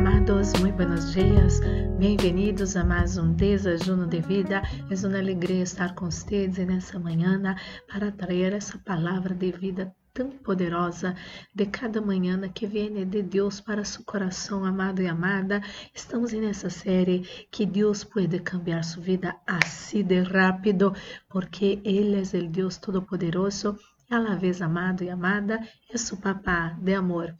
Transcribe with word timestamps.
amados, 0.00 0.54
muito 0.54 0.76
buenos 0.76 1.12
dias. 1.12 1.60
Bem-vindos 1.98 2.74
a 2.74 2.82
mais 2.82 3.18
um 3.18 3.34
Desajuno 3.34 4.06
de 4.06 4.18
Vida. 4.22 4.62
É 4.90 5.06
uma 5.06 5.18
alegria 5.18 5.62
estar 5.62 5.94
com 5.94 6.06
vocês 6.06 6.56
nessa 6.56 6.98
manhã 6.98 7.54
para 7.86 8.10
trazer 8.10 8.54
essa 8.54 8.78
palavra 8.78 9.34
de 9.34 9.52
vida 9.52 9.94
tão 10.14 10.30
poderosa 10.30 11.14
de 11.54 11.66
cada 11.66 12.00
manhã 12.00 12.40
que 12.48 12.66
vem 12.66 13.04
de 13.04 13.22
Deus 13.22 13.60
para 13.60 13.84
seu 13.84 14.02
coração 14.02 14.64
amado 14.64 15.02
e 15.02 15.06
amada. 15.06 15.60
Estamos 15.94 16.32
nessa 16.32 16.70
série 16.70 17.20
que 17.50 17.66
Deus 17.66 18.02
pode 18.02 18.38
cambiar 18.38 18.82
sua 18.82 19.02
vida 19.02 19.36
assim 19.46 20.02
de 20.02 20.22
rápido, 20.22 20.94
porque 21.28 21.78
Ele 21.84 22.16
é 22.16 22.38
o 22.38 22.48
Deus 22.48 22.78
Todo-Poderoso, 22.78 23.78
a 24.10 24.18
la 24.18 24.34
vez 24.34 24.62
amado 24.62 25.04
e 25.04 25.10
amada, 25.10 25.60
é 25.92 25.98
seu 25.98 26.16
papá 26.16 26.74
de 26.80 26.94
amor. 26.94 27.34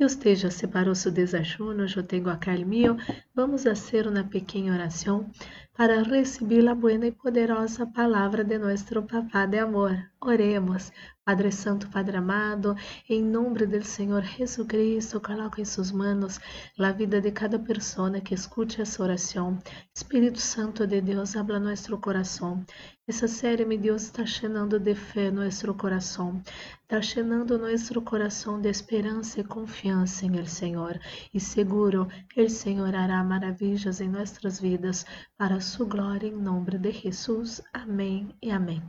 Você 0.00 0.36
já 0.36 0.48
separou 0.48 0.94
seu 0.94 1.10
desajuno, 1.10 1.84
eu 1.84 2.02
tenho 2.04 2.30
acá 2.30 2.52
o 2.52 2.64
meu. 2.64 2.96
Vamos 3.34 3.64
fazer 3.64 4.06
uma 4.06 4.22
pequena 4.22 4.72
oração 4.72 5.28
para 5.76 6.04
receber 6.04 6.68
a 6.68 6.74
boa 6.74 7.04
e 7.04 7.10
poderosa 7.10 7.84
palavra 7.84 8.44
de 8.44 8.58
nosso 8.58 9.02
Papá 9.02 9.44
de 9.44 9.58
amor. 9.58 9.98
Oremos. 10.20 10.92
Padre 11.28 11.52
Santo, 11.52 11.90
Padre 11.90 12.16
amado, 12.16 12.74
em 13.06 13.22
nome 13.22 13.66
do 13.66 13.84
Senhor 13.84 14.22
Jesus 14.22 14.66
Cristo, 14.66 15.20
coloco 15.20 15.60
em 15.60 15.64
suas 15.66 15.92
mãos 15.92 16.40
a 16.78 16.90
vida 16.90 17.20
de 17.20 17.30
cada 17.30 17.58
pessoa 17.58 18.18
que 18.18 18.32
escute 18.32 18.80
essa 18.80 19.02
oração. 19.02 19.58
Espírito 19.94 20.40
Santo 20.40 20.86
de 20.86 21.02
Deus, 21.02 21.36
habla 21.36 21.60
nosso 21.60 21.98
coração. 21.98 22.64
Essa 23.06 23.28
série, 23.28 23.66
meu 23.66 23.78
Deus, 23.78 24.04
está 24.04 24.24
llenando 24.42 24.80
de 24.80 24.94
fé 24.94 25.30
nosso 25.30 25.74
coração. 25.74 26.42
Está 26.82 26.98
llenando 27.20 27.58
nosso 27.58 28.00
coração 28.00 28.58
de 28.58 28.70
esperança 28.70 29.40
e 29.40 29.44
confiança 29.44 30.24
em 30.24 30.38
El 30.38 30.46
Senhor. 30.46 30.98
E 31.34 31.38
seguro 31.38 32.08
o 32.34 32.48
Senhor 32.48 32.94
hará 32.94 33.22
maravilhas 33.22 34.00
em 34.00 34.08
nossas 34.08 34.60
vidas 34.60 35.04
para 35.36 35.60
sua 35.60 35.84
glória, 35.84 36.26
em 36.26 36.32
nome 36.32 36.78
de 36.78 36.90
Jesus. 36.90 37.60
Amém 37.74 38.34
e 38.40 38.50
amém. 38.50 38.82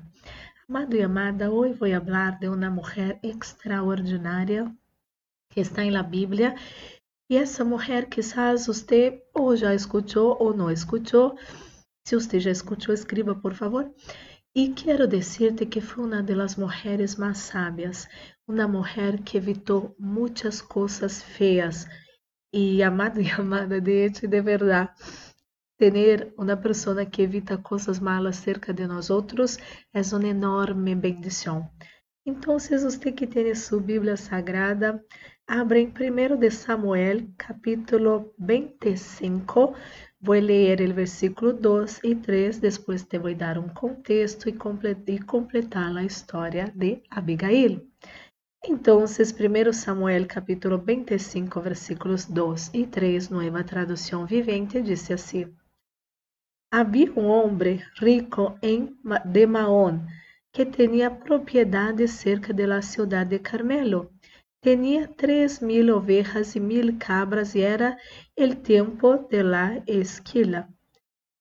Amado 0.70 0.96
y 0.96 1.02
amada, 1.02 1.50
hoy 1.50 1.74
voy 1.74 1.94
a 1.94 1.98
hablar 1.98 2.40
de 2.40 2.48
una 2.48 2.70
mujer 2.70 3.20
extraordinaria 3.24 4.72
que 5.50 5.62
está 5.62 5.84
en 5.84 5.94
la 5.94 6.04
Biblia. 6.04 6.54
Y 7.28 7.38
esa 7.38 7.64
mujer 7.64 8.08
quizás 8.08 8.70
usted 8.70 9.24
o 9.34 9.56
ya 9.56 9.74
escuchó 9.74 10.34
o 10.34 10.54
no 10.54 10.70
escuchó. 10.70 11.36
Si 12.06 12.16
usted 12.16 12.38
ya 12.38 12.52
escuchó, 12.52 12.94
escriba 12.94 13.42
por 13.42 13.56
favor. 13.56 13.96
Y 14.54 14.76
quiero 14.76 15.08
decirte 15.08 15.70
que 15.70 15.82
fue 15.82 16.04
una 16.04 16.22
de 16.22 16.36
las 16.36 16.60
mujeres 16.60 17.18
más 17.18 17.40
sabias, 17.40 18.08
mujer 18.68 19.24
que 19.24 19.40
evitó 19.40 19.96
muchas 19.98 20.62
cosas 20.62 21.24
feas. 21.24 21.88
Y 22.52 22.84
amado 22.84 23.20
y 23.22 23.30
amada, 23.30 23.80
de 23.80 24.06
hecho, 24.06 24.28
de 24.28 24.42
verdad, 24.42 24.92
Ter 25.80 26.34
uma 26.38 26.58
pessoa 26.58 27.06
que 27.06 27.22
evita 27.22 27.58
coisas 27.58 28.02
malas 28.02 28.36
cerca 28.36 28.74
de 28.74 28.86
nós 28.86 29.10
outros 29.10 29.58
é 29.94 30.02
uma 30.14 30.28
enorme 30.28 30.94
bendição. 30.94 31.70
Então, 32.26 32.60
se 32.60 32.78
você 32.78 33.14
que 33.14 33.26
tem 33.26 33.56
sua 33.56 33.80
Bíblia 33.80 34.18
Sagrada, 34.18 35.02
abra 35.48 35.80
em 35.80 35.88
1 35.88 36.38
de 36.38 36.52
Samuel, 36.52 37.30
capítulo 37.38 38.34
25. 38.38 39.74
Vou 40.20 40.36
ler 40.36 40.82
o 40.82 40.94
versículo 40.94 41.54
2 41.54 42.02
e 42.04 42.14
3, 42.14 42.60
depois 42.60 43.04
te 43.04 43.18
vou 43.18 43.34
dar 43.34 43.58
um 43.58 43.70
contexto 43.70 44.50
e 44.50 45.20
completar 45.22 45.96
a 45.96 46.04
história 46.04 46.74
de 46.76 47.02
Abigail. 47.10 47.88
Então, 48.66 49.06
1 49.06 49.72
Samuel 49.72 50.28
capítulo 50.28 50.78
25, 50.78 51.62
versículos 51.62 52.26
2 52.26 52.72
e 52.74 52.86
3, 52.86 53.30
nova 53.30 53.64
tradução 53.64 54.26
vivente, 54.26 54.82
disse 54.82 55.14
assim: 55.14 55.56
Havia 56.72 57.12
um 57.18 57.26
homem 57.26 57.82
rico 58.00 58.56
em 58.62 58.96
de 59.26 59.48
Maón 59.48 60.06
que 60.54 60.66
tinha 60.66 61.10
propriedade 61.10 62.08
cerca 62.08 62.54
de 62.54 62.68
la 62.68 62.84
ciudad 62.84 63.26
de 63.26 63.40
Carmelo. 63.40 64.12
Tinha 64.62 65.08
três 65.08 65.62
mil 65.62 65.96
ovejas 65.96 66.56
e 66.56 66.60
mil 66.60 66.96
cabras 67.00 67.56
e 67.56 67.62
era 67.62 67.98
el 68.38 68.58
tempo 68.58 69.18
de 69.32 69.42
la 69.42 69.82
esquila. 69.88 70.70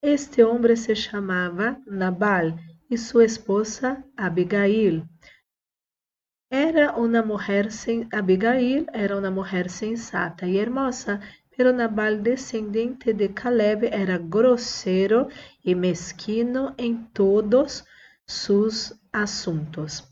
Este 0.02 0.42
homem 0.42 0.76
se 0.76 0.94
chamava 0.94 1.78
Nabal 1.86 2.56
e 2.90 2.96
sua 2.96 3.26
esposa 3.26 4.02
Abigail. 4.16 5.06
Era 6.50 6.96
uma 6.96 7.22
mulher 7.22 7.70
sem 7.70 8.08
Abigail 8.10 8.86
era 8.94 9.18
uma 9.18 9.30
mulher 9.30 9.68
sensata 9.68 10.46
e 10.46 10.56
hermosa, 10.56 11.20
pero 11.58 11.72
Nabal, 11.72 12.18
descendente 12.18 13.12
de 13.12 13.30
Caleb, 13.30 13.88
era 13.90 14.16
grosseiro 14.16 15.26
e 15.64 15.74
mesquino 15.74 16.72
em 16.78 16.94
todos 17.12 17.84
seus 18.24 18.94
assuntos. 19.12 20.04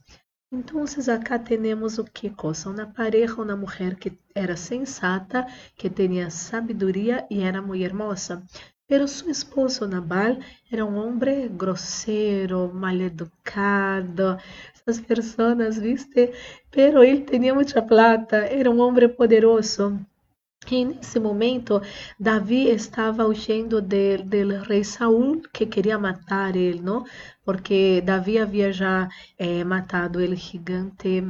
Então, 0.50 0.82
acá 1.14 1.38
temos 1.38 1.98
o 1.98 2.04
que 2.04 2.30
coisa? 2.30 2.68
Uma 2.68 2.86
pareja, 2.86 3.40
uma 3.40 3.54
mulher 3.54 3.94
que 3.94 4.18
era 4.34 4.56
sensata, 4.56 5.46
que 5.76 5.88
tinha 5.88 6.30
sabedoria 6.30 7.24
e 7.30 7.42
era 7.42 7.62
muito 7.62 7.84
hermosa. 7.84 8.42
Pero 8.88 9.06
seu 9.06 9.30
esposo 9.30 9.86
Nabal 9.86 10.38
era 10.68 10.84
um 10.84 10.96
homem 10.96 11.48
grosseiro, 11.56 12.72
mal 12.74 12.96
educado, 13.00 14.36
essas 14.74 15.00
pessoas, 15.00 15.78
viste? 15.78 16.32
Pero 16.72 17.04
ele 17.04 17.22
tinha 17.22 17.54
muita 17.54 17.80
plata, 17.80 18.38
era 18.38 18.68
um 18.68 18.80
homem 18.80 19.08
poderoso. 19.08 20.04
E 20.68 20.84
nesse 20.84 21.20
momento, 21.20 21.80
Davi 22.18 22.68
estava 22.68 23.24
huyendo 23.24 23.80
do 23.80 24.62
rei 24.66 24.82
Saul, 24.82 25.40
que 25.52 25.64
queria 25.64 25.96
matar 25.96 26.56
ele, 26.56 26.80
não? 26.80 27.04
Porque 27.44 28.02
Davi 28.04 28.38
havia 28.38 28.72
já 28.72 29.08
eh, 29.38 29.62
matado 29.62 30.18
o 30.18 30.34
gigante 30.34 31.22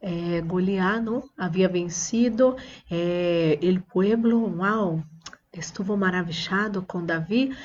eh, 0.00 0.42
Goliano, 0.42 1.24
havia 1.38 1.68
vencido 1.68 2.54
eh, 2.90 3.58
o 3.62 3.80
pueblo. 3.90 4.58
Uau! 4.58 5.02
Estuvo 5.52 5.96
maravilhado 5.96 6.82
com 6.82 7.04
Davi. 7.04 7.56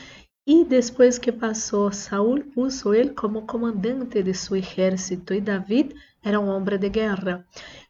E 0.46 0.64
depois 0.64 1.18
que 1.18 1.32
passou, 1.32 1.92
Saul 1.92 2.42
puso 2.54 2.94
ele 2.94 3.10
como 3.10 3.42
comandante 3.42 4.24
de 4.24 4.34
seu 4.34 4.56
exército 4.56 5.34
e 5.34 5.42
Davi 5.42 5.94
era 6.24 6.40
um 6.40 6.48
homem 6.48 6.80
de 6.80 6.88
guerra. 6.88 7.46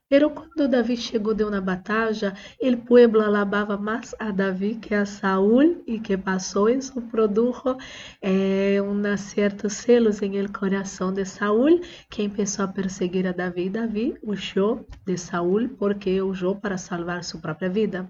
Pero 0.09 0.29
quando 0.29 0.69
Davi 0.69 0.95
chegou 0.95 1.33
de 1.33 1.43
uma 1.43 1.59
batalha, 1.59 2.33
o 2.61 2.77
pueblo 2.77 3.21
alabava 3.21 3.77
mais 3.77 4.15
a 4.17 4.31
Davi 4.31 4.75
que 4.75 4.95
a 4.95 5.05
Saúl 5.05 5.83
e 5.85 5.99
que 5.99 6.17
passou 6.17 6.69
isso 6.69 7.01
produjo 7.01 7.77
eh, 8.21 8.81
uma 8.81 9.17
certos 9.17 9.73
celos 9.73 10.21
em 10.21 10.37
el 10.37 10.49
coração 10.51 11.13
de 11.13 11.25
Saúl, 11.25 11.81
que 12.09 12.29
começou 12.29 12.63
a 12.65 12.69
perseguir 12.69 13.27
a 13.27 13.33
Davi. 13.33 13.69
Davi 13.69 14.17
huyó 14.23 14.85
de 15.05 15.17
Saúl 15.17 15.69
porque 15.77 16.21
huyó 16.21 16.55
para 16.55 16.77
salvar 16.77 17.23
sua 17.25 17.41
própria 17.41 17.69
vida. 17.69 18.09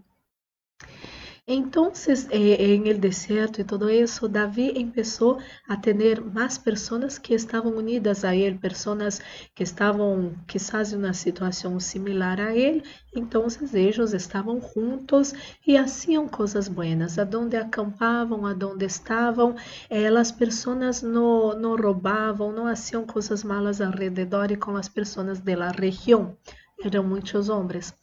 Entonces, 1.50 2.28
eh, 2.30 2.76
en 2.76 2.88
el 2.88 3.00
desierto 3.00 3.62
y 3.62 3.64
todo 3.64 3.88
eso, 3.88 4.28
David 4.28 4.74
empezó 4.76 5.38
a 5.66 5.80
tener 5.80 6.22
más 6.22 6.60
personas 6.60 7.22
que 7.22 7.36
estaban 7.36 7.74
unidas 7.74 8.26
a 8.26 8.36
él, 8.36 8.60
personas 8.60 9.22
que 9.56 9.64
estaban 9.64 10.44
quizás 10.46 10.92
en 10.92 11.00
una 11.00 11.14
situación 11.14 11.80
similar 11.80 12.42
a 12.42 12.54
él. 12.54 12.84
Entonces, 13.14 13.74
ellos 13.74 14.14
estaban 14.14 14.60
juntos 14.60 15.34
y 15.64 15.78
hacían 15.78 16.28
cosas 16.28 16.68
buenas. 16.68 17.18
A 17.18 17.24
donde 17.24 17.56
acampavam, 17.56 18.46
a 18.46 18.54
donde 18.54 18.86
estavam, 18.86 19.56
eh, 19.90 20.08
as 20.08 20.34
pessoas 20.34 21.02
não, 21.02 21.58
não 21.58 21.78
roubavam, 21.78 22.52
não 22.52 22.68
hacían 22.68 23.06
coisas 23.06 23.46
malas 23.46 23.80
alrededor 23.80 24.52
e 24.52 24.58
com 24.58 24.76
as 24.76 24.90
pessoas 24.90 25.40
da 25.40 25.72
região. 25.72 26.36
Eram 26.84 27.04
muitos 27.04 27.48
homens. 27.50 27.94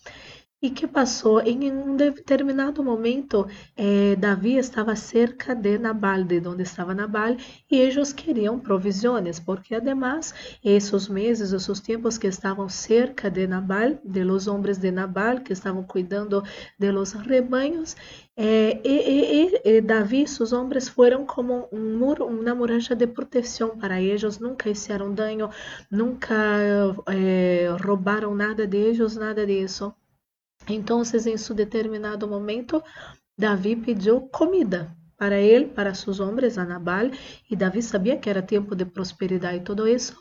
E 0.64 0.70
que 0.70 0.86
passou 0.86 1.42
em 1.42 1.70
um 1.70 1.94
determinado 1.94 2.82
momento, 2.82 3.46
eh, 3.76 4.16
Davi 4.16 4.56
estava 4.56 4.96
cerca 4.96 5.54
de 5.54 5.76
Nabal, 5.76 6.24
de 6.24 6.38
onde 6.48 6.62
estava 6.62 6.94
Nabal, 6.94 7.36
e 7.70 7.76
eles 7.78 8.14
queriam 8.14 8.58
provisões, 8.58 9.38
porque 9.38 9.74
además, 9.74 10.32
esses 10.64 11.06
meses, 11.06 11.52
esses 11.52 11.80
tempos 11.80 12.16
que 12.16 12.28
estavam 12.28 12.66
cerca 12.66 13.30
de 13.30 13.46
Nabal, 13.46 13.98
de 14.02 14.24
los 14.24 14.46
homens 14.46 14.78
de 14.78 14.90
Nabal, 14.90 15.42
que 15.42 15.52
estavam 15.52 15.82
cuidando 15.82 16.42
de 16.78 16.90
los 16.90 17.12
rebanhos, 17.12 17.94
eh, 18.34 18.80
e, 18.82 18.96
e, 19.16 19.76
e, 19.76 19.80
Davi 19.82 20.22
e 20.22 20.26
seus 20.26 20.54
homens 20.54 20.88
foram 20.88 21.26
como 21.26 21.68
um 21.70 21.98
muro, 21.98 22.24
uma 22.24 22.54
muralha 22.54 22.96
de 22.96 23.06
proteção 23.06 23.76
para 23.76 24.00
eles, 24.00 24.38
nunca 24.38 24.70
hicieron 24.70 25.12
dano, 25.12 25.50
nunca 25.90 26.34
eh, 27.08 27.68
roubaram 27.84 28.34
nada 28.34 28.66
de 28.66 28.78
eles, 28.78 29.14
nada 29.16 29.46
disso. 29.46 29.94
Então, 30.68 31.02
em 31.02 31.36
seu 31.36 31.54
determinado 31.54 32.26
momento, 32.26 32.82
Davi 33.36 33.76
pediu 33.76 34.22
comida 34.22 34.94
para 35.16 35.38
ele, 35.38 35.66
para 35.66 35.94
seus 35.94 36.20
homens, 36.20 36.58
a 36.58 36.64
Nabal, 36.64 37.10
e 37.50 37.56
Davi 37.56 37.82
sabia 37.82 38.16
que 38.16 38.28
era 38.28 38.42
tempo 38.42 38.74
de 38.74 38.84
prosperidade 38.84 39.58
e 39.58 39.64
todo 39.64 39.86
isso, 39.86 40.16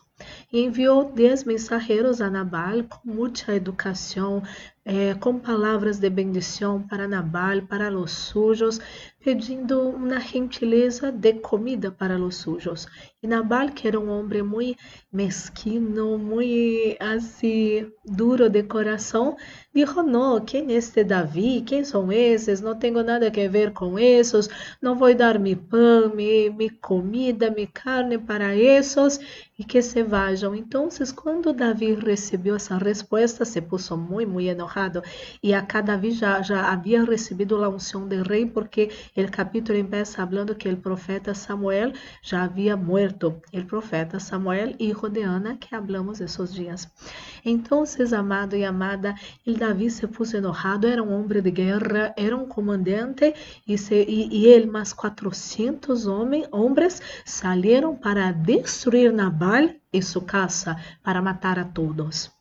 E 0.51 0.62
enviou 0.62 1.12
dez 1.12 1.44
mensageiros 1.44 2.22
a 2.22 2.30
Nabal 2.30 2.84
com 2.84 3.10
muita 3.10 3.56
educação, 3.56 4.44
eh, 4.85 5.13
com 5.15 5.39
palavras 5.39 6.00
de 6.00 6.09
bendição 6.09 6.81
para 6.81 7.07
Nabal, 7.07 7.62
para 7.63 7.91
os 7.97 8.12
sujos, 8.12 8.80
pedindo 9.24 9.80
uma 9.89 10.19
gentileza 10.19 11.12
de 11.12 11.33
comida 11.33 11.91
para 11.91 12.18
os 12.19 12.35
sujos. 12.38 12.88
E 13.21 13.27
Nabal, 13.27 13.69
que 13.69 13.88
era 13.88 14.00
um 14.00 14.09
homem 14.09 14.41
muito 14.44 14.80
mesquino, 15.12 16.18
muito 16.18 16.97
assim, 17.01 17.89
duro 18.06 18.50
de 18.50 18.63
coração, 18.63 19.38
Dijo, 19.75 20.03
não, 20.03 20.39
quem 20.39 20.71
é 20.71 20.75
este 20.77 21.03
Davi? 21.03 21.62
Quem 21.62 21.83
são 21.83 22.12
esses? 22.12 22.62
Não 22.62 22.77
tenho 22.77 23.03
nada 23.03 23.27
a 23.27 23.50
ver 23.50 23.74
com 23.74 23.97
esses. 23.97 24.47
Não 24.80 24.95
vou 24.95 25.15
dar 25.15 25.39
mi 25.39 25.56
pão, 25.56 26.13
mi, 26.15 26.47
mi 26.51 26.69
comida, 26.69 27.50
mi 27.50 27.65
carne 27.65 28.19
para 28.19 28.56
esses 28.56 29.19
e 29.57 29.63
que 29.63 29.81
se 29.81 30.03
vajam. 30.03 30.53
Então, 30.53 30.88
quando 31.15 31.53
Davi 31.53 31.95
recebeu 31.95 32.56
essa 32.56 32.77
resposta, 32.77 33.44
se 33.45 33.62
puso 33.62 33.97
muito, 33.97 34.30
muito 34.30 34.47
enojado. 34.50 34.73
E 35.42 35.54
acá 35.54 35.81
Davi 35.81 36.12
já, 36.12 36.42
já 36.42 36.72
havia 36.72 37.04
recebido 37.04 37.64
a 37.64 37.70
unção 37.70 38.08
de 38.08 38.22
rei, 38.22 38.46
porque 38.46 38.90
o 39.16 39.31
capítulo 39.31 39.84
começa 39.84 40.25
falando 40.25 40.56
que 40.56 40.70
o 40.70 40.78
profeta 40.78 41.34
Samuel 41.34 41.94
já 42.22 42.44
havia 42.44 42.75
morto. 42.75 43.42
O 43.54 43.66
profeta 43.66 44.20
Samuel, 44.20 44.75
hijo 44.80 45.10
de 45.10 45.22
Ana, 45.22 45.56
que 45.58 45.75
hablamos 45.75 46.20
esses 46.20 46.54
dias. 46.54 46.88
Então, 47.46 47.84
amado 48.18 48.56
e 48.56 48.64
amada, 48.64 49.14
Davi 49.46 49.90
se 49.90 50.08
puso 50.08 50.38
enojado, 50.38 50.88
era 50.88 51.04
um 51.04 51.14
homem 51.14 51.42
de 51.42 51.52
guerra, 51.52 52.14
era 52.18 52.36
um 52.36 52.48
comandante 52.48 53.34
e, 53.68 53.78
se, 53.78 53.96
e, 54.08 54.28
e 54.31 54.48
ele 54.48 54.66
mais 54.66 54.94
400 54.94 56.08
homens, 56.08 56.48
saíram 57.26 57.96
para 57.96 58.31
destruir 58.31 59.12
Nabal 59.12 59.69
e 59.92 60.02
sua 60.02 60.24
casa, 60.24 60.76
para 61.04 61.22
matar 61.22 61.60
a 61.60 61.66
todos. 61.66 62.32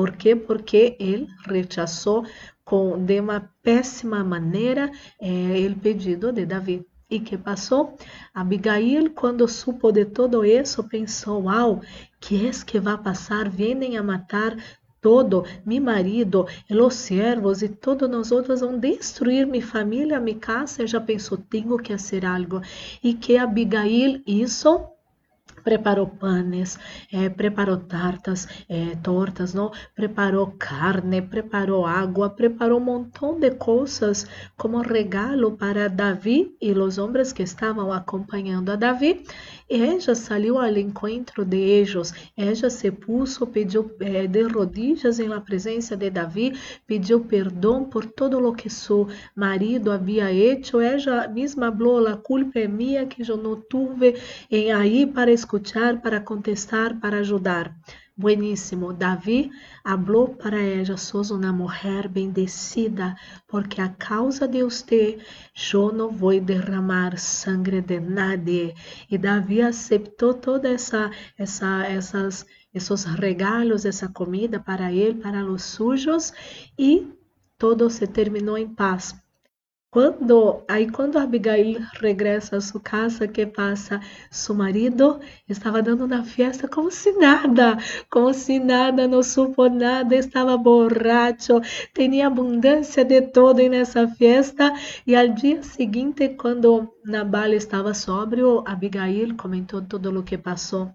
Por 0.00 0.12
quê? 0.12 0.34
Porque 0.34 0.96
ele 0.98 1.28
rechazou 1.46 2.24
com, 2.64 3.04
de 3.04 3.20
uma 3.20 3.52
péssima 3.62 4.24
maneira 4.24 4.90
eh, 5.20 5.68
o 5.70 5.78
pedido 5.78 6.32
de 6.32 6.46
Davi. 6.46 6.86
E 7.10 7.20
que 7.20 7.36
passou? 7.36 7.98
Abigail, 8.32 9.10
quando 9.10 9.46
supo 9.46 9.92
de 9.92 10.06
todo 10.06 10.42
isso, 10.42 10.82
pensou: 10.84 11.42
Uau, 11.42 11.82
que 12.18 12.46
é 12.46 12.50
que 12.64 12.80
vai 12.80 12.96
passar? 12.96 13.50
Vêm 13.50 13.98
a 13.98 14.02
matar 14.02 14.56
todo, 15.02 15.44
mi 15.66 15.78
marido, 15.78 16.46
os 16.70 16.94
servos 16.94 17.60
e 17.60 17.68
todos 17.68 18.08
nós 18.08 18.32
outros 18.32 18.62
vão 18.62 18.78
destruir 18.78 19.46
minha 19.46 19.62
família, 19.62 20.18
minha 20.18 20.38
casa. 20.38 20.86
Já 20.86 20.98
pensou, 20.98 21.36
tenho 21.36 21.76
que 21.76 21.92
fazer 21.92 22.24
algo. 22.24 22.62
E 23.04 23.12
que 23.12 23.36
Abigail 23.36 24.22
isso 24.26 24.82
preparou 25.62 26.06
panes, 26.06 26.78
eh, 27.12 27.28
preparou 27.28 27.76
tartas, 27.76 28.48
eh, 28.68 28.96
tortas, 29.02 29.54
não? 29.54 29.70
preparou 29.94 30.54
carne, 30.58 31.22
preparou 31.22 31.86
água, 31.86 32.30
preparou 32.30 32.78
um 32.78 32.84
montão 32.84 33.38
de 33.38 33.50
coisas 33.52 34.26
como 34.56 34.80
regalo 34.82 35.56
para 35.56 35.88
Davi 35.88 36.56
e 36.60 36.72
os 36.72 36.98
homens 36.98 37.32
que 37.32 37.42
estavam 37.42 37.92
acompanhando 37.92 38.70
a 38.70 38.76
Davi. 38.76 39.24
Ella 39.70 40.16
saiu 40.16 40.58
ao 40.58 40.76
encontro 40.76 41.44
de 41.44 41.56
ellos, 41.56 42.12
ella 42.36 42.68
se 42.68 42.90
puso, 42.90 43.46
pediu 43.46 43.88
eh, 44.00 44.26
de 44.26 44.42
rodillas 44.42 45.20
em 45.20 45.28
la 45.28 45.40
presença 45.40 45.96
de 45.96 46.10
Davi, 46.10 46.58
pediu 46.88 47.20
perdão 47.20 47.84
por 47.84 48.04
todo 48.04 48.40
lo 48.40 48.52
que 48.52 48.68
seu 48.68 49.06
marido 49.36 49.92
havia 49.92 50.32
hecho, 50.32 50.80
ella 50.80 51.28
mesma 51.28 51.70
falou, 51.70 52.04
a 52.08 52.16
culpa 52.16 52.58
é 52.58 52.66
minha 52.66 53.06
que 53.06 53.22
eu 53.22 53.36
não 53.36 53.60
tuve 53.60 54.16
em 54.50 54.72
aí 54.72 55.06
para 55.06 55.30
escutar, 55.30 56.00
para 56.02 56.20
contestar, 56.20 56.98
para 56.98 57.18
ajudar. 57.18 57.72
Bueníssimo. 58.20 58.92
Davi 58.92 59.50
falou 59.82 60.28
para 60.28 60.60
ela: 60.60 60.98
sos 60.98 61.30
uma 61.30 61.50
mulher 61.50 62.06
bendecida, 62.06 63.16
porque 63.48 63.80
a 63.80 63.88
causa 63.88 64.46
de 64.46 64.62
você, 64.62 65.18
eu 65.72 65.90
não 65.90 66.10
vou 66.12 66.38
derramar 66.38 67.16
sangue 67.18 67.80
de 67.80 67.98
nadie. 67.98 68.74
E 69.10 69.16
Davi 69.16 69.62
aceitou 69.62 70.34
toda 70.34 70.68
essa, 70.68 71.10
essa, 71.38 71.86
essas, 71.86 72.44
esses 72.74 73.04
regalos, 73.04 73.86
essa 73.86 74.06
comida 74.06 74.60
para 74.60 74.92
ele, 74.92 75.14
para 75.14 75.42
os 75.46 75.62
sujos, 75.62 76.34
e 76.78 77.08
todo 77.56 77.88
se 77.88 78.06
terminou 78.06 78.58
em 78.58 78.68
paz. 78.68 79.14
Quando, 79.92 80.62
aí 80.68 80.88
quando 80.88 81.18
Abigail 81.18 81.80
regressa 82.00 82.56
a 82.56 82.60
sua 82.60 82.80
casa, 82.80 83.26
que 83.26 83.44
passa? 83.44 84.00
Seu 84.30 84.54
marido 84.54 85.18
estava 85.48 85.82
dando 85.82 86.04
uma 86.04 86.22
festa 86.22 86.68
como 86.68 86.92
se 86.92 87.10
nada, 87.12 87.76
como 88.08 88.32
se 88.32 88.60
nada, 88.60 89.08
não 89.08 89.20
supo 89.20 89.68
nada, 89.68 90.14
estava 90.14 90.56
borracho, 90.56 91.60
tinha 91.92 92.28
abundância 92.28 93.04
de 93.04 93.20
todo 93.20 93.58
nessa 93.68 94.06
festa. 94.06 94.72
E 95.04 95.16
ao 95.16 95.26
dia 95.26 95.60
seguinte, 95.64 96.28
quando 96.30 96.88
Nabal 97.04 97.52
estava 97.52 97.92
sóbrio, 97.92 98.62
Abigail 98.64 99.36
comentou 99.36 99.82
tudo 99.82 100.16
o 100.16 100.22
que 100.22 100.38
passou. 100.38 100.94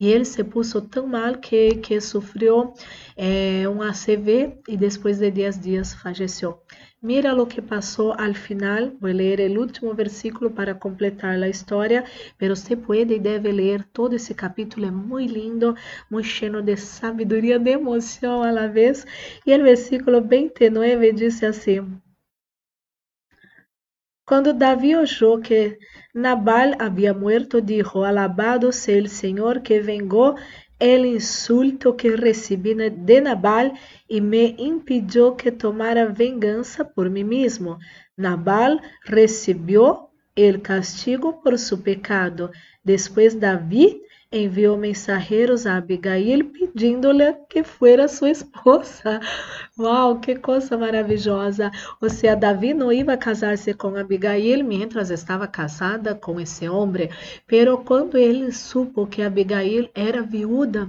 E 0.00 0.08
ele 0.08 0.24
se 0.24 0.42
puso 0.42 0.80
tão 0.80 1.06
mal 1.06 1.34
que, 1.36 1.74
que 1.74 2.00
sofreu 2.00 2.72
é, 3.14 3.68
um 3.68 3.82
ACV 3.82 4.62
e 4.66 4.78
depois 4.78 5.18
de 5.18 5.30
10 5.30 5.60
dias 5.60 5.92
faleceu. 5.92 6.58
Mira 7.02 7.32
lo 7.32 7.46
que 7.46 7.62
passou 7.62 8.12
al 8.12 8.34
final. 8.34 8.92
Vou 9.00 9.10
ler 9.10 9.40
o 9.40 9.60
último 9.60 9.94
versículo 9.94 10.50
para 10.50 10.74
completar 10.74 11.42
a 11.42 11.48
história, 11.48 12.04
pero 12.36 12.54
você 12.54 12.76
pode 12.76 13.14
e 13.14 13.18
deve 13.18 13.50
ler 13.50 13.84
todo 13.90 14.14
esse 14.14 14.34
capítulo, 14.34 14.84
é 14.84 14.90
muito 14.90 15.32
lindo, 15.32 15.74
muito 16.10 16.26
cheio 16.26 16.60
de 16.60 16.76
sabedoria, 16.76 17.58
de 17.58 17.70
emoção 17.70 18.42
a 18.42 18.50
la 18.50 18.66
vez. 18.66 19.06
E 19.46 19.56
o 19.56 19.62
versículo 19.62 20.20
29 20.20 21.12
diz 21.14 21.42
assim: 21.42 21.98
Quando 24.26 24.52
Davi 24.52 24.92
achou 24.92 25.40
que 25.40 25.78
Nabal 26.14 26.74
havia 26.78 27.14
muerto, 27.14 27.62
dijo: 27.62 28.02
Alabado 28.04 28.70
seja 28.72 29.06
o 29.06 29.08
Senhor 29.08 29.60
que 29.62 29.80
vengou 29.80 30.36
el 30.80 31.04
insulto 31.04 31.94
que 31.94 32.16
recebi 32.16 32.74
de 32.74 33.20
Nabal 33.20 33.74
e 34.08 34.20
me 34.20 34.56
impediu 34.58 35.36
que 35.36 35.52
tomara 35.52 36.06
vingança 36.06 36.84
por 36.84 37.10
mim 37.10 37.24
mesmo. 37.24 37.78
Nabal 38.16 38.80
recebeu 39.04 40.08
el 40.34 40.62
castigo 40.62 41.42
por 41.42 41.58
su 41.58 41.82
pecado. 41.82 42.50
Depois 42.82 43.34
Davi 43.34 44.00
enviou 44.32 44.76
mensageiros 44.76 45.66
a 45.66 45.76
Abigail 45.76 46.50
pedindo-lhe 46.50 47.32
que 47.48 47.64
fuera 47.64 48.06
sua 48.06 48.30
esposa. 48.30 49.20
Uau, 49.76 50.20
que 50.20 50.36
coisa 50.36 50.78
maravilhosa! 50.78 51.70
Ou 52.00 52.08
seja, 52.08 52.36
Davi 52.36 52.72
não 52.72 52.92
ia 52.92 53.16
casar-se 53.16 53.74
com 53.74 53.96
Abigail 53.96 54.64
mientras 54.64 55.10
estava 55.10 55.48
casada 55.48 56.14
com 56.14 56.40
esse 56.40 56.68
homem, 56.68 57.10
pero 57.46 57.78
quando 57.78 58.16
ele 58.16 58.52
supo 58.52 59.06
que 59.06 59.20
Abigail 59.20 59.90
era 59.94 60.22
viúva, 60.22 60.88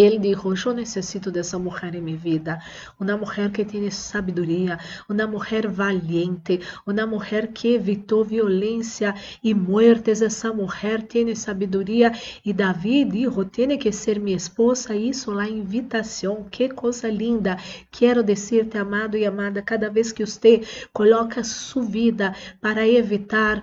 ele 0.00 0.18
dijo, 0.18 0.54
eu 0.66 0.74
necessito 0.74 1.30
dessa 1.30 1.58
mulher 1.58 1.94
em 1.94 2.00
minha 2.00 2.16
vida, 2.16 2.58
uma 3.00 3.16
mulher 3.16 3.50
que 3.50 3.64
tem 3.64 3.90
sabedoria, 3.90 4.78
uma 5.08 5.26
mulher 5.26 5.66
valiente, 5.66 6.60
uma 6.86 7.06
mulher 7.06 7.48
que 7.48 7.74
evitou 7.74 8.24
violência 8.24 9.14
e 9.42 9.54
muertes. 9.54 10.20
Essa 10.20 10.52
mulher 10.52 11.02
tem 11.02 11.34
sabedoria 11.34 12.12
e 12.44 12.52
Davi 12.52 13.04
dijo, 13.04 13.44
tem 13.44 13.78
que 13.78 13.90
ser 13.92 14.20
minha 14.20 14.36
esposa. 14.36 14.94
Isso 14.94 15.30
lá 15.30 15.48
invitação, 15.48 16.46
que 16.50 16.68
coisa 16.68 17.08
linda. 17.08 17.56
Quero 17.90 18.22
dizer-te, 18.22 18.76
amado 18.76 19.16
e 19.16 19.24
amada, 19.24 19.62
cada 19.62 19.88
vez 19.88 20.12
que 20.12 20.26
você 20.26 20.60
coloca 20.92 21.42
sua 21.42 21.84
vida 21.84 22.34
para 22.60 22.86
evitar 22.86 23.62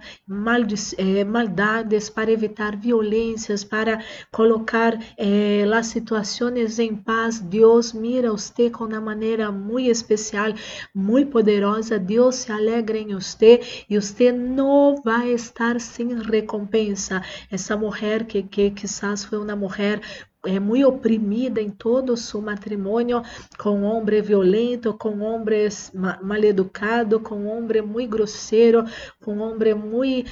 eh, 0.98 1.24
maldades, 1.24 2.10
para 2.10 2.32
evitar 2.32 2.76
violências, 2.76 3.64
para 3.64 4.04
colocar 4.32 4.98
eh, 5.18 5.66
a 5.74 5.84
situação 5.84 6.23
situações 6.24 6.80
em 6.80 6.96
paz, 6.96 7.40
Deus 7.40 7.94
mira 7.94 8.32
você 8.32 8.70
com 8.70 8.86
uma 8.86 9.02
maneira 9.02 9.52
muito 9.52 9.90
especial, 9.90 10.54
muito 10.94 11.32
poderosa. 11.32 12.00
Deus 12.00 12.36
se 12.36 12.52
alegra 12.52 12.98
em 12.98 13.14
você 13.14 13.62
e 13.90 14.00
você 14.00 14.32
não 14.32 15.02
vai 15.04 15.32
estar 15.32 15.80
sem 15.80 16.14
recompensa. 16.22 17.22
Essa 17.52 17.76
mulher 17.76 18.26
que, 18.26 18.42
que 18.44 18.72
quizás 18.72 19.26
foi 19.26 19.38
uma 19.38 19.56
mulher 19.56 20.02
é 20.46 20.60
muito 20.60 20.88
oprimida 20.88 21.62
em 21.62 21.70
todo 21.70 22.12
o 22.12 22.18
seu 22.18 22.42
matrimônio, 22.42 23.22
com 23.58 23.80
um 23.80 23.84
homem 23.84 24.22
violento, 24.22 24.94
com 24.94 25.22
homens 25.22 25.92
mal 25.94 26.44
educado, 26.44 27.20
com 27.22 27.36
um 27.36 27.48
homem 27.48 27.82
muito 27.82 28.10
grosseiro, 28.10 28.84
com 29.24 29.36
um 29.38 29.42
homem 29.42 29.74
muito 29.74 30.30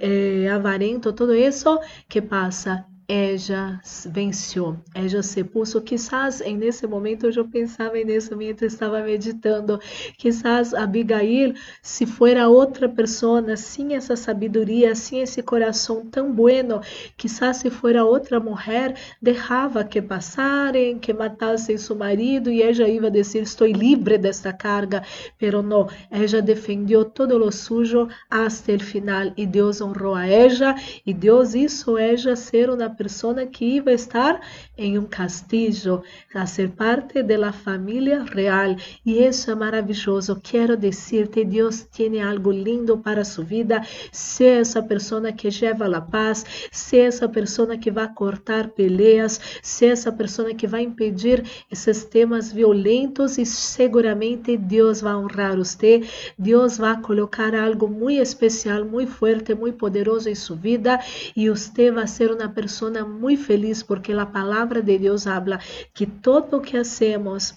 é, 0.00 0.50
avarento, 0.50 1.14
tudo 1.14 1.34
isso 1.34 1.80
que 2.06 2.20
passa 2.20 2.84
ella 3.08 3.80
venceu, 4.04 4.76
ella 4.94 5.22
se 5.22 5.42
puso. 5.42 5.80
Quizás 5.80 6.42
em 6.42 6.58
nesse 6.58 6.86
momento 6.86 7.26
eu 7.26 7.48
pensava 7.48 7.94
nisso 7.94 8.34
enquanto 8.34 8.66
estava 8.66 9.00
meditando. 9.00 9.80
Quizás 10.18 10.74
Abigail, 10.74 11.54
se 11.80 12.04
fuera 12.04 12.48
outra 12.48 12.86
pessoa, 12.86 13.56
sem 13.56 13.94
essa 13.94 14.14
sabedoria, 14.14 14.94
sem 14.94 15.22
esse 15.22 15.42
coração 15.42 16.04
tão 16.04 16.30
bueno, 16.30 16.82
quizás 17.16 17.56
se 17.56 17.70
fuera 17.70 18.04
outra 18.04 18.38
mulher, 18.38 18.94
deixava 19.22 19.84
que 19.84 20.02
passarem, 20.02 20.98
que 20.98 21.14
matassem 21.14 21.78
seu 21.78 21.96
marido 21.96 22.50
e 22.50 22.62
ella 22.62 22.86
ia 22.86 23.10
dizer: 23.10 23.42
Estou 23.42 23.66
livre 23.66 24.18
desta 24.18 24.52
carga. 24.52 25.02
Pero 25.38 25.62
não, 25.62 25.88
ella 26.10 26.42
defendeu 26.42 27.06
todo 27.06 27.42
o 27.42 27.50
sujo 27.50 28.06
até 28.28 28.74
o 28.74 28.80
final 28.80 29.32
e 29.34 29.46
Deus 29.46 29.80
honrou 29.80 30.14
a 30.14 30.26
ella 30.26 30.74
e 31.06 31.14
Deus 31.14 31.54
hizo 31.54 31.96
ella 31.96 32.36
ser 32.36 32.68
uma 32.68 32.97
persona 32.98 33.46
que 33.46 33.64
iba 33.64 33.92
a 33.92 33.94
estar 33.94 34.40
em 34.76 34.98
um 34.98 35.06
castillo, 35.06 36.02
a 36.34 36.44
ser 36.46 36.70
parte 36.70 37.22
de 37.22 37.36
la 37.36 37.52
familia 37.52 38.24
real. 38.24 38.74
E 39.06 39.22
isso 39.24 39.50
é 39.50 39.54
maravilhoso. 39.54 40.40
Quero 40.42 40.76
dizer-te, 40.76 41.44
Deus 41.44 41.82
tem 41.82 42.20
algo 42.20 42.50
lindo 42.50 42.98
para 42.98 43.24
sua 43.24 43.44
vida. 43.44 43.80
Ser 44.10 44.62
essa 44.62 44.82
pessoa 44.82 45.32
que 45.32 45.48
leva 45.60 45.96
a 45.96 46.00
paz, 46.00 46.44
ser 46.72 47.08
essa 47.10 47.28
pessoa 47.28 47.78
que 47.78 47.90
vai 47.90 48.12
cortar 48.12 48.70
peleas, 48.70 49.40
ser 49.62 49.92
essa 49.92 50.10
pessoa 50.10 50.52
que 50.52 50.66
vai 50.66 50.82
impedir 50.82 51.44
esses 51.70 52.04
temas 52.04 52.52
violentos 52.52 53.38
e 53.38 53.46
seguramente 53.46 54.56
Deus 54.56 55.00
vai 55.00 55.14
honrar 55.14 55.56
você. 55.56 56.02
Deus 56.36 56.78
vai 56.78 57.00
colocar 57.00 57.54
algo 57.54 57.88
muito 57.88 58.22
especial, 58.22 58.84
muito 58.84 59.12
forte, 59.12 59.54
muito 59.54 59.78
poderoso 59.78 60.28
em 60.28 60.34
sua 60.34 60.56
vida 60.56 60.98
e 61.36 61.48
você 61.48 61.90
vai 61.90 62.06
ser 62.06 62.32
uma 62.32 62.48
pessoa 62.48 62.87
muito 63.04 63.44
feliz 63.44 63.82
porque 63.82 64.12
a 64.12 64.26
palavra 64.26 64.82
de 64.82 64.98
Deus 64.98 65.26
habla 65.26 65.58
que 65.94 66.06
todo 66.06 66.56
o 66.56 66.60
que 66.60 66.76
hacemos 66.76 67.54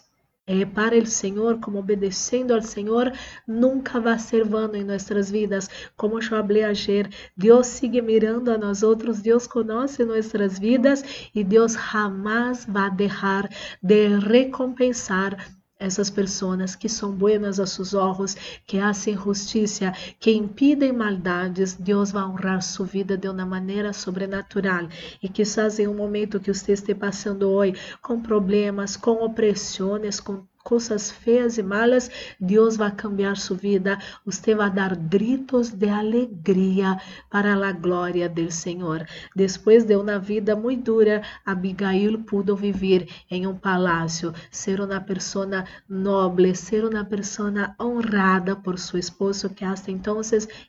é 0.48 0.66
para 0.66 0.98
o 0.98 1.06
Senhor, 1.06 1.60
como 1.60 1.80
obedecendo 1.80 2.54
ao 2.54 2.62
Senhor, 2.62 3.14
nunca 3.48 4.00
vai 4.00 4.18
ser 4.20 4.44
vano 4.44 4.76
em 4.76 4.84
nossas 4.84 5.30
vidas. 5.30 5.70
Como 5.96 6.18
eu 6.18 6.24
falei 6.24 6.64
ayer, 6.64 7.10
Deus 7.38 7.68
sigue 7.68 8.02
mirando 8.02 8.50
a 8.52 8.58
nós 8.58 8.84
outros, 8.84 9.22
Deus 9.22 9.48
conhece 9.48 10.04
nossas 10.04 10.60
vidas 10.60 11.04
e 11.34 11.44
Deus 11.44 11.74
jamais 11.74 12.66
vai 12.66 12.92
deixar 12.92 13.48
de 13.82 14.18
recompensar 14.18 15.38
essas 15.82 16.10
pessoas 16.10 16.76
que 16.76 16.88
são 16.88 17.12
buenas 17.12 17.60
a 17.60 17.66
seus 17.66 17.94
olhos, 17.94 18.36
que 18.68 18.80
fazem 18.80 19.18
justiça, 19.18 19.92
que 20.20 20.32
impedem 20.32 20.94
maldades, 20.94 21.74
Deus 21.74 22.12
vai 22.12 22.24
honrar 22.24 22.62
sua 22.62 22.86
vida 22.86 23.18
de 23.18 23.28
uma 23.28 23.46
maneira 23.46 23.92
sobrenatural. 23.92 24.88
E 25.22 25.28
quizás 25.28 25.80
em 25.80 25.88
um 25.88 25.96
momento 25.96 26.40
que 26.40 26.54
você 26.54 26.74
esteja 26.74 26.98
passando 26.98 27.50
hoje 27.50 27.74
com 28.02 28.22
problemas, 28.22 28.96
com 28.96 29.24
opressões, 29.26 30.20
com 30.20 30.46
coisas 30.64 31.12
feias 31.12 31.58
e 31.58 31.64
malas, 31.64 32.10
Deus 32.40 32.78
vai 32.78 32.92
cambiar 32.92 33.38
sua 33.38 33.58
vida. 33.58 33.98
Você 34.26 34.54
vai 34.54 34.70
dar 34.70 34.96
gritos 34.96 35.70
de 35.70 35.90
alegria 35.90 37.00
para 37.30 37.54
a 37.54 37.72
glória 37.72 38.30
do 38.30 38.52
Senhor. 38.52 39.06
Depois 39.36 39.84
de 39.84 39.96
uma 39.96 40.20
vida 40.20 40.56
muito 40.56 40.92
dura, 40.92 41.22
Abigail 41.46 42.20
pudo 42.24 42.56
viver 42.56 43.08
em 43.30 43.48
um 43.48 43.56
palácio, 43.56 44.34
ser 44.52 44.82
uma 44.82 45.00
pessoa 45.00 45.64
nobre, 45.88 46.54
ser 46.54 46.84
uma 46.84 47.06
pessoa 47.06 47.76
honrada 47.80 48.56
por 48.56 48.78
seu 48.78 49.00
esposo, 49.00 49.50
que 49.50 49.64
até 49.64 49.92
então 49.92 50.20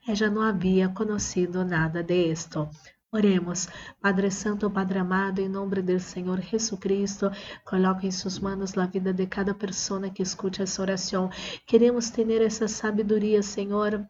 ela 0.07 0.31
não 0.31 0.43
havia 0.43 0.89
conhecido 0.89 1.65
nada 1.65 2.03
de 2.03 2.31
esto. 2.31 2.69
Oremos, 3.15 3.69
Padre 4.01 4.31
Santo, 4.31 4.71
Padre 4.71 4.99
amado, 4.99 5.39
em 5.39 5.47
nome 5.47 5.83
do 5.83 6.01
Senhor 6.01 6.41
Jesus 6.41 6.81
Cristo, 6.81 7.31
coloque 7.63 8.07
em 8.07 8.11
suas 8.11 8.39
mãos 8.39 8.79
a 8.79 8.87
vida 8.87 9.13
de 9.13 9.27
cada 9.27 9.53
pessoa 9.53 10.09
que 10.09 10.23
escute 10.23 10.63
essa 10.63 10.81
oração. 10.81 11.29
Queremos 11.67 12.09
ter 12.09 12.41
essa 12.41 12.67
sabedoria, 12.67 13.43
Senhor, 13.43 14.09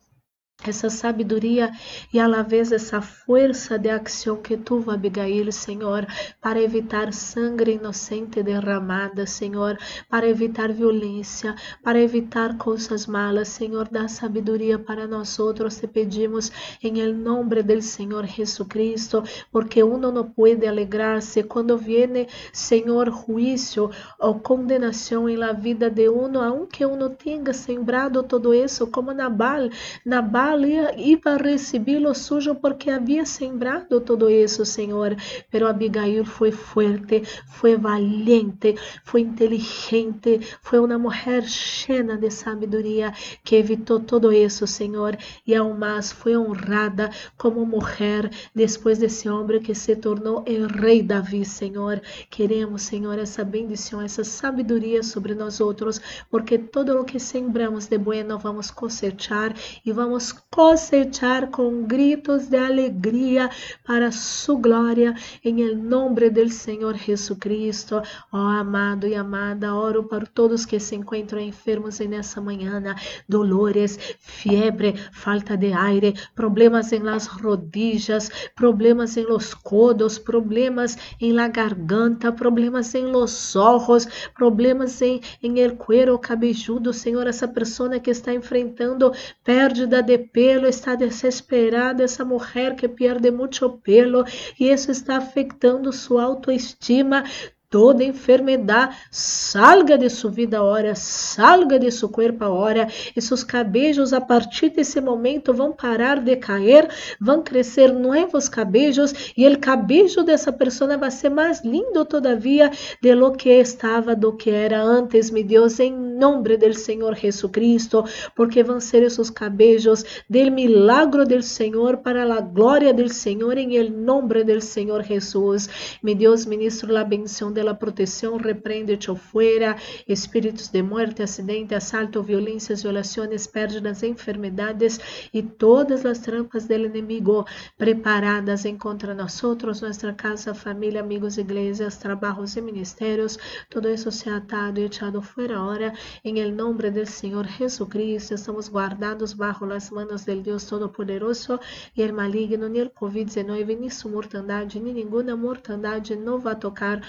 essa 0.68 0.88
sabedoria 0.88 1.70
e 2.12 2.20
a 2.20 2.26
la 2.26 2.42
vez 2.42 2.72
essa 2.72 3.00
força 3.00 3.78
de 3.78 3.90
ação 3.90 4.36
que 4.36 4.56
tu, 4.56 4.84
Abigail, 4.88 5.50
Senhor, 5.50 6.06
para 6.40 6.60
evitar 6.60 7.12
sangue 7.12 7.72
inocente 7.72 8.42
derramada, 8.42 9.26
Senhor, 9.26 9.76
para 10.08 10.28
evitar 10.28 10.72
violência, 10.72 11.54
para 11.82 12.00
evitar 12.00 12.56
coisas 12.58 13.06
malas, 13.06 13.48
Senhor, 13.48 13.88
dá 13.88 14.06
sabedoria 14.08 14.78
para 14.78 15.06
nós 15.06 15.38
outros, 15.38 15.78
te 15.78 15.86
pedimos 15.86 16.52
em 16.82 17.00
el 17.00 17.14
nome 17.14 17.62
do 17.62 17.82
Senhor 17.82 18.26
Jesucristo, 18.26 19.22
porque 19.50 19.82
uno 19.82 20.12
não 20.12 20.24
pode 20.30 20.66
alegrar-se 20.66 21.42
quando 21.42 21.76
viene, 21.76 22.28
Senhor, 22.52 23.10
juízo 23.10 23.90
ou 24.18 24.38
condenação 24.38 25.28
em 25.28 25.36
la 25.36 25.52
vida 25.52 25.90
de 25.90 26.08
uno, 26.08 26.40
aunque 26.40 26.84
uno 26.84 27.10
tenha 27.10 27.52
sembrado 27.52 28.22
todo 28.22 28.54
isso, 28.54 28.86
como 28.86 29.12
Nabal, 29.12 29.68
Nabal 30.04 30.41
Nabal 30.42 30.64
iba 30.98 31.34
a 31.34 31.36
receber 31.36 32.04
o 32.04 32.12
sujo 32.12 32.56
porque 32.56 32.90
havia 32.90 33.24
sembrado 33.24 34.00
todo 34.00 34.28
isso, 34.28 34.64
Senhor. 34.64 35.16
Pero 35.48 35.68
Abigail 35.68 36.24
foi 36.24 36.50
forte, 36.50 37.22
foi 37.46 37.76
valiente, 37.76 38.74
foi 39.04 39.20
inteligente, 39.20 40.40
foi 40.60 40.80
uma 40.80 40.98
mulher 40.98 41.44
cheia 41.44 42.16
de 42.16 42.28
sabedoria 42.28 43.12
que 43.44 43.54
evitou 43.54 44.00
todo 44.00 44.32
isso, 44.32 44.66
Senhor. 44.66 45.16
E 45.46 45.54
ao 45.54 45.72
mais 45.74 46.10
foi 46.10 46.36
honrada 46.36 47.10
como 47.38 47.64
mulher 47.64 48.28
depois 48.52 48.98
desse 48.98 49.28
homem 49.28 49.60
que 49.60 49.76
se 49.76 49.94
tornou 49.94 50.40
o 50.40 50.66
rei 50.66 51.02
Davi, 51.02 51.44
Senhor. 51.44 52.02
Queremos, 52.28 52.82
Senhor, 52.82 53.16
essa 53.16 53.44
bendição, 53.44 54.02
essa 54.02 54.24
sabedoria 54.24 55.04
sobre 55.04 55.34
nós 55.34 55.60
outros, 55.60 56.00
porque 56.28 56.58
todo 56.58 57.00
o 57.00 57.04
que 57.04 57.20
sembramos 57.20 57.86
de 57.86 57.96
bueno 57.96 58.38
vamos 58.38 58.70
cosechar 58.72 59.54
e 59.84 59.92
vamos 59.92 60.31
cosechar 60.50 61.50
com 61.50 61.84
gritos 61.84 62.46
de 62.48 62.56
alegria 62.58 63.48
para 63.86 64.12
sua 64.12 64.60
glória, 64.60 65.14
em 65.42 65.74
nome 65.74 66.28
do 66.28 66.48
Senhor 66.50 66.96
Jesucristo. 66.96 68.02
Ó 68.30 68.36
oh, 68.36 68.48
amado 68.48 69.06
e 69.06 69.14
amada, 69.14 69.74
oro 69.74 70.04
para 70.04 70.26
todos 70.26 70.66
que 70.66 70.78
se 70.78 70.94
encontram 70.94 71.40
enfermos 71.40 71.98
nessa 72.00 72.40
manhã, 72.40 72.82
dolores, 73.28 73.98
febre, 74.20 74.94
falta 75.12 75.56
de 75.56 75.72
aire, 75.72 76.14
problemas 76.34 76.92
em 76.92 77.00
las 77.00 77.26
rodillas, 77.26 78.30
problemas 78.54 79.16
em 79.16 79.24
los 79.24 79.54
codos, 79.54 80.18
problemas 80.18 80.98
em 81.20 81.32
la 81.32 81.48
garganta, 81.48 82.30
problemas 82.30 82.94
em 82.94 83.06
los 83.06 83.56
ojos, 83.56 84.06
problemas 84.34 85.00
em, 85.00 85.20
em 85.42 85.60
el 85.60 85.76
cuero 85.76 86.18
cabejudo, 86.18 86.92
Senhor, 86.92 87.26
essa 87.26 87.48
pessoa 87.48 87.98
que 87.98 88.10
está 88.10 88.34
enfrentando 88.34 89.12
pérdida 89.44 90.02
de 90.02 90.21
pelo, 90.22 90.66
está 90.66 90.94
desesperada, 90.94 92.02
essa 92.02 92.24
mulher 92.24 92.74
que 92.76 92.88
perde 92.88 93.30
muito 93.30 93.68
pelo 93.78 94.24
e 94.58 94.70
isso 94.70 94.90
está 94.90 95.18
afetando 95.18 95.92
sua 95.92 96.24
autoestima 96.24 97.24
toda 97.72 98.04
enfermidade 98.04 98.94
salga 99.10 99.96
de 99.96 100.10
sua 100.10 100.30
vida 100.30 100.58
agora, 100.58 100.94
salga 100.94 101.78
de 101.78 101.90
seu 101.90 102.08
corpo 102.08 102.44
agora, 102.44 102.86
e 103.16 103.20
seus 103.20 103.42
cabelos 103.42 104.12
a 104.12 104.20
partir 104.20 104.68
desse 104.68 105.00
momento 105.00 105.54
vão 105.54 105.72
parar 105.72 106.20
de 106.20 106.36
cair, 106.36 106.86
vão 107.18 107.42
crescer 107.42 107.90
novos 107.90 108.48
cabelos 108.48 109.32
e 109.36 109.48
o 109.48 109.58
cabelo 109.58 110.22
dessa 110.22 110.52
pessoa 110.52 110.98
vai 110.98 111.10
ser 111.10 111.30
mais 111.30 111.64
lindo 111.64 112.04
todavia 112.04 112.70
de 113.00 113.14
lo 113.14 113.32
que 113.32 113.48
estava, 113.48 114.14
do 114.14 114.36
que 114.36 114.50
era 114.50 114.82
antes, 114.82 115.30
meu 115.30 115.42
Deus, 115.42 115.80
em 115.80 115.92
nome 115.92 116.56
do 116.58 116.74
Senhor 116.74 117.14
Jesucristo, 117.16 118.04
porque 118.36 118.62
vão 118.62 118.80
ser 118.80 119.02
esses 119.02 119.30
cabelos 119.30 120.04
del 120.28 120.50
milagro 120.50 121.24
do 121.24 121.40
Senhor 121.40 121.98
para 121.98 122.22
a 122.22 122.40
glória 122.40 122.92
do 122.92 123.08
Senhor 123.08 123.56
em 123.56 123.88
nome 123.88 124.44
do 124.44 124.60
Senhor 124.60 125.02
Jesus. 125.02 125.68
Meu 126.02 126.14
Deus, 126.14 126.44
ministro 126.44 126.92
la 126.92 127.04
bendição 127.04 127.50
de 127.50 127.61
la 127.62 127.78
protección, 127.78 128.38
reprende-te 128.38 129.14
fuera, 129.14 129.76
espíritus 130.06 130.70
de 130.70 130.82
muerte, 130.82 131.22
acidente, 131.22 131.74
asalto, 131.74 132.22
violências, 132.22 132.82
violações, 132.82 133.46
pérdidas, 133.46 134.02
enfermedades 134.02 135.00
e 135.32 135.42
todas 135.42 136.04
as 136.04 136.18
trampas 136.18 136.66
del 136.66 136.86
inimigo 136.86 137.46
preparadas 137.76 138.64
contra 138.78 139.14
nosotros, 139.14 139.80
nossa 139.82 140.12
casa, 140.12 140.54
família, 140.54 141.00
amigos, 141.00 141.38
igrejas, 141.38 141.98
trabalhos 141.98 142.56
e 142.56 142.60
ministérios, 142.60 143.38
todo 143.68 143.88
isso 143.88 144.10
se 144.10 144.28
atado 144.28 144.80
e 144.80 144.84
echado 144.84 145.20
fuera 145.22 145.56
ahora, 145.56 145.92
em 146.24 146.38
el 146.38 146.54
nombre 146.54 146.90
del 146.90 147.06
Senhor 147.06 147.46
Jesucristo, 147.46 148.34
estamos 148.34 148.68
guardados 148.68 149.34
bajo 149.34 149.66
las 149.66 149.90
manos 149.90 150.24
del 150.24 150.42
Deus 150.42 150.66
Todo-Poderoso 150.66 151.60
e 151.96 152.02
el 152.02 152.12
maligno, 152.12 152.68
ni 152.68 152.78
el 152.78 152.92
COVID-19, 152.92 153.78
ni 153.78 153.90
su 153.90 154.08
mortandade, 154.08 154.80
ni 154.80 154.92
ninguna 154.92 155.36
mortandade 155.36 156.16
não 156.16 156.38
vai 156.38 156.56
tocar 156.56 157.00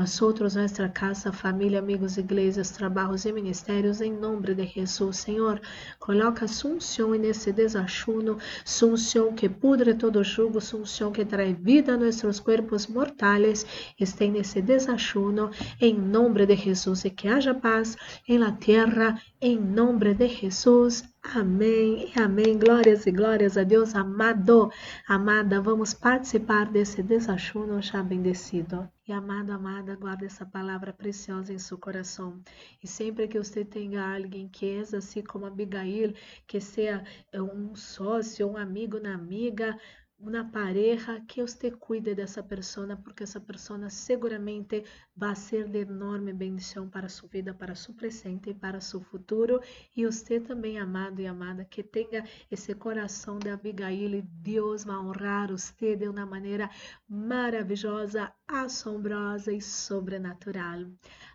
nós 0.00 0.22
outros, 0.22 0.54
nossa 0.56 0.88
casa, 0.88 1.30
família, 1.30 1.78
amigos, 1.78 2.16
igrejas, 2.16 2.70
trabalhos 2.70 3.26
e 3.26 3.32
ministérios, 3.32 4.00
em 4.00 4.10
nome 4.10 4.54
de 4.54 4.66
Jesus, 4.66 5.18
Senhor. 5.18 5.60
Coloca 5.98 6.48
sunção 6.48 7.10
nesse 7.10 7.52
desachuno, 7.52 8.38
sunção 8.64 9.34
que 9.34 9.46
pudre 9.46 9.92
todo 9.92 10.24
jugo, 10.24 10.58
sunção 10.58 11.12
que 11.12 11.22
traz 11.22 11.54
vida 11.54 11.92
a 11.92 11.96
nossos 11.98 12.40
corpos 12.40 12.86
mortais, 12.86 13.66
esteja 14.00 14.32
nesse 14.32 14.62
desachuno, 14.62 15.50
em 15.78 15.92
nome 15.92 16.46
de 16.46 16.56
Jesus, 16.56 17.04
e 17.04 17.10
que 17.10 17.28
haja 17.28 17.52
paz 17.52 17.94
em 18.26 18.38
la 18.38 18.52
terra, 18.52 19.20
em 19.38 19.58
nome 19.58 20.14
de 20.14 20.28
Jesus. 20.28 21.09
Amém 21.22 22.10
e 22.14 22.20
amém. 22.20 22.58
Glórias 22.58 23.06
e 23.06 23.12
glórias 23.12 23.56
a 23.56 23.62
Deus 23.62 23.94
amado. 23.94 24.70
Amada, 25.06 25.60
vamos 25.60 25.92
participar 25.94 26.70
desse 26.70 27.02
desachuno 27.02 27.80
já 27.82 28.02
bendecido. 28.02 28.88
E 29.06 29.12
amado, 29.12 29.50
amada, 29.52 29.94
guarde 29.96 30.24
essa 30.24 30.46
palavra 30.46 30.92
preciosa 30.92 31.52
em 31.52 31.58
seu 31.58 31.76
coração. 31.78 32.42
E 32.82 32.88
sempre 32.88 33.28
que 33.28 33.38
você 33.38 33.64
tenha 33.64 34.14
alguém 34.16 34.48
que 34.48 34.66
é 34.66 34.80
assim 34.80 35.22
como 35.22 35.46
Abigail, 35.46 36.14
que 36.46 36.60
seja 36.60 37.04
um 37.34 37.74
sócio, 37.74 38.48
um 38.48 38.56
amigo, 38.56 38.98
uma 38.98 39.12
amiga, 39.14 39.78
una 40.22 40.50
pareja 40.50 41.22
que 41.26 41.42
usted 41.42 41.74
cuide 41.78 42.14
dessa 42.14 42.42
pessoa, 42.42 42.96
porque 42.96 43.24
essa 43.24 43.40
pessoa 43.40 43.88
seguramente 43.88 44.84
vai 45.16 45.34
ser 45.34 45.68
de 45.68 45.80
enorme 45.80 46.32
bendição 46.32 46.88
para 46.88 47.08
sua 47.08 47.28
vida, 47.28 47.54
para 47.54 47.74
seu 47.74 47.94
presente 47.94 48.50
e 48.50 48.54
para 48.54 48.80
seu 48.80 49.00
futuro. 49.00 49.60
E 49.96 50.04
você 50.04 50.38
também, 50.38 50.78
amado 50.78 51.20
e 51.20 51.26
amada, 51.26 51.64
que 51.64 51.82
tenha 51.82 52.24
esse 52.50 52.74
coração 52.74 53.38
de 53.38 53.48
Abigail 53.48 54.22
Deus 54.22 54.84
vai 54.84 54.96
honrar 54.96 55.50
você 55.50 55.96
de 55.96 56.08
uma 56.08 56.26
maneira 56.26 56.70
maravilhosa, 57.08 58.32
assombrosa 58.46 59.52
e 59.52 59.60
sobrenatural. 59.60 60.86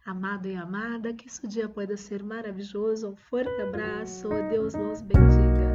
Amado 0.05 0.47
e 0.47 0.55
amada, 0.55 1.13
que 1.13 1.27
esse 1.27 1.47
dia 1.47 1.67
pode 1.67 1.97
ser 1.97 2.23
maravilhoso. 2.23 3.09
Um 3.09 3.15
forte 3.15 3.61
abraço. 3.61 4.29
Deus 4.49 4.75
nos 4.75 5.01
bendiga. 5.01 5.74